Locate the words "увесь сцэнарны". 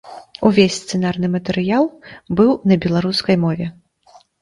0.47-1.27